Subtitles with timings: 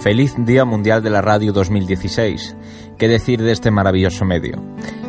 [0.00, 2.56] Feliz Día Mundial de la Radio 2016.
[2.96, 4.56] ¿Qué decir de este maravilloso medio?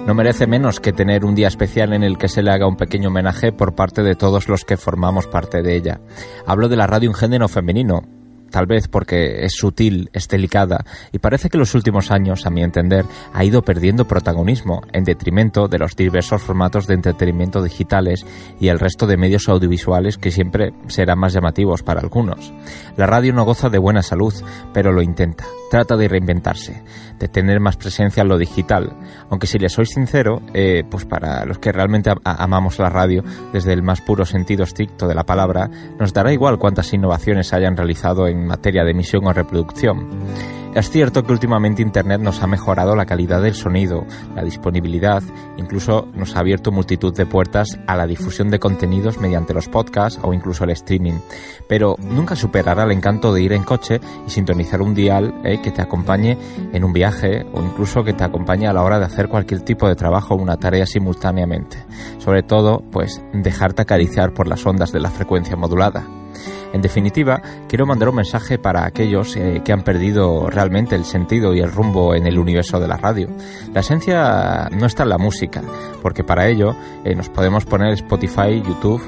[0.06, 2.76] No merece menos que tener un día especial en el que se le haga un
[2.76, 6.02] pequeño homenaje por parte de todos los que formamos parte de ella.
[6.46, 8.02] Hablo de la radio en género femenino,
[8.52, 12.50] tal vez porque es sutil, es delicada, y parece que en los últimos años, a
[12.50, 18.26] mi entender, ha ido perdiendo protagonismo en detrimento de los diversos formatos de entretenimiento digitales
[18.60, 22.54] y el resto de medios audiovisuales que siempre serán más llamativos para algunos.
[22.98, 24.34] La radio no goza de buena salud,
[24.74, 25.46] pero lo intenta.
[25.70, 26.84] Trata de reinventarse,
[27.18, 28.94] de tener más presencia en lo digital.
[29.30, 33.72] Aunque si le soy sincero, eh, pues para los que realmente amamos la radio desde
[33.72, 38.28] el más puro sentido estricto de la palabra, nos dará igual cuántas innovaciones hayan realizado
[38.28, 40.08] en materia de emisión o reproducción.
[40.74, 45.22] Es cierto que últimamente Internet nos ha mejorado la calidad del sonido, la disponibilidad,
[45.58, 50.18] incluso nos ha abierto multitud de puertas a la difusión de contenidos mediante los podcasts
[50.24, 51.20] o incluso el streaming,
[51.68, 55.72] pero nunca superará el encanto de ir en coche y sintonizar un dial eh, que
[55.72, 56.38] te acompañe
[56.72, 59.90] en un viaje o incluso que te acompañe a la hora de hacer cualquier tipo
[59.90, 61.84] de trabajo o una tarea simultáneamente.
[62.18, 66.06] Sobre todo, pues dejarte acariciar por las ondas de la frecuencia modulada.
[66.74, 71.60] En definitiva, quiero mandar un mensaje para aquellos eh, que han perdido el sentido y
[71.60, 73.28] el rumbo en el universo de la radio.
[73.74, 75.62] La esencia no está en la música,
[76.02, 79.02] porque para ello eh, nos podemos poner Spotify, YouTube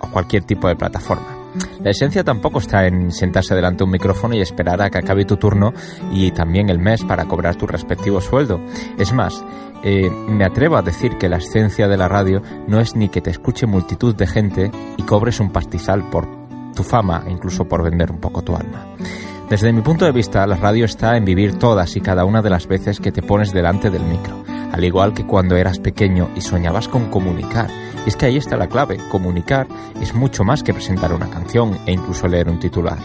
[0.00, 1.42] o cualquier tipo de plataforma.
[1.82, 5.24] La esencia tampoco está en sentarse delante de un micrófono y esperar a que acabe
[5.24, 5.72] tu turno
[6.12, 8.60] y también el mes para cobrar tu respectivo sueldo.
[8.98, 9.44] Es más,
[9.84, 13.20] eh, me atrevo a decir que la esencia de la radio no es ni que
[13.20, 16.26] te escuche multitud de gente y cobres un pastizal por
[16.74, 18.86] tu fama e incluso por vender un poco tu alma.
[19.52, 22.48] Desde mi punto de vista, la radio está en vivir todas y cada una de
[22.48, 26.40] las veces que te pones delante del micro, al igual que cuando eras pequeño y
[26.40, 27.68] soñabas con comunicar.
[28.06, 29.66] Y es que ahí está la clave, comunicar
[30.00, 32.96] es mucho más que presentar una canción e incluso leer un titular.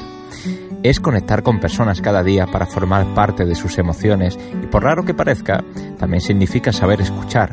[0.84, 5.04] Es conectar con personas cada día para formar parte de sus emociones y por raro
[5.04, 5.66] que parezca,
[6.00, 7.52] también significa saber escuchar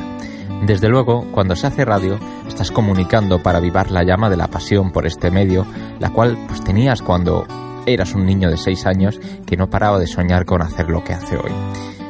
[0.63, 2.19] desde luego, cuando se hace radio,
[2.49, 5.67] estás comunicando para avivar la llama de la pasión por este medio,
[5.99, 7.45] la cual pues tenías cuando
[7.87, 11.13] eras un niño de 6 años que no paraba de soñar con hacer lo que
[11.13, 11.53] hace hoy.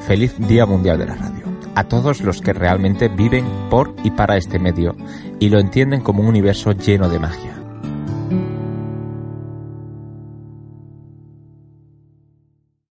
[0.07, 1.45] Feliz Día Mundial de la Radio.
[1.75, 4.95] A todos los que realmente viven por y para este medio
[5.41, 7.54] y lo entienden como un universo lleno de magia.